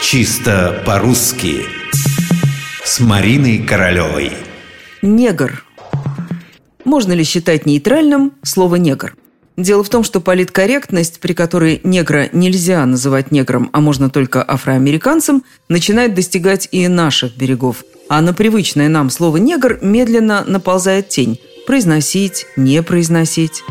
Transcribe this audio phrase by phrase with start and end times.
[0.00, 1.64] Чисто по-русски
[2.84, 4.32] С Мариной Королевой
[5.02, 5.64] Негр
[6.84, 9.16] Можно ли считать нейтральным слово «негр»?
[9.56, 15.42] Дело в том, что политкорректность, при которой негра нельзя называть негром, а можно только афроамериканцем,
[15.68, 17.84] начинает достигать и наших берегов.
[18.08, 21.40] А на привычное нам слово «негр» медленно наползает тень.
[21.66, 23.64] Произносить, не произносить.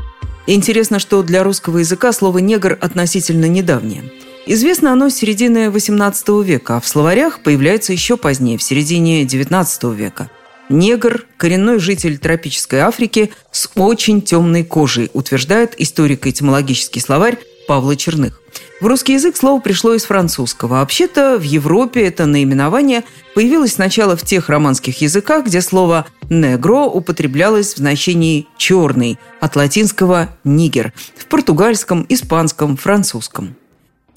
[0.45, 4.03] Интересно, что для русского языка слово «негр» относительно недавнее.
[4.47, 9.95] Известно оно с середины XVIII века, а в словарях появляется еще позднее, в середине XIX
[9.95, 10.29] века–
[10.69, 17.37] Негр– коренной житель тропической Африки с очень темной кожей, утверждает историко-этимологический словарь
[17.69, 18.41] Павла Черных.
[18.81, 20.75] В русский язык слово пришло из французского.
[20.75, 27.73] Вообще-то в Европе это наименование появилось сначала в тех романских языках, где слово «негро» употреблялось
[27.73, 33.55] в значении «черный» от латинского «нигер» в португальском, испанском, французском.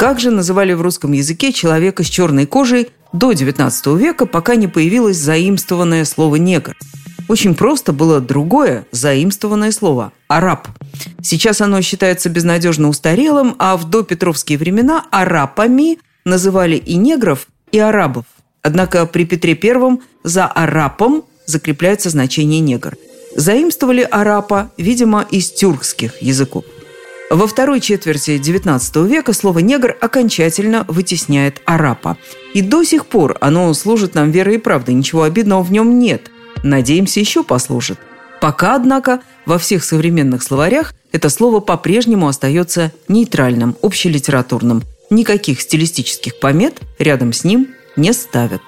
[0.00, 4.66] Как же называли в русском языке человека с черной кожей до XIX века, пока не
[4.66, 6.74] появилось заимствованное слово «негр».
[7.28, 10.68] Очень просто было другое заимствованное слово– «араб».
[11.20, 18.24] Сейчас оно считается безнадежно устарелым, а в допетровские времена арапами называли и негров, и арабов.
[18.62, 22.96] Однако при Петре I за арапом закрепляется значение «негр».
[23.36, 26.64] Заимствовали арапа, видимо, из тюркских языков.
[27.30, 32.18] Во второй четверти XIX века слово «негр» окончательно вытесняет «арапа».
[32.54, 36.28] И до сих пор оно служит нам верой и правдой, ничего обидного в нем нет.
[36.64, 38.00] Надеемся, еще послужит.
[38.40, 44.82] Пока, однако, во всех современных словарях это слово по-прежнему остается нейтральным, общелитературным.
[45.08, 48.62] Никаких стилистических помет рядом с ним не ставят.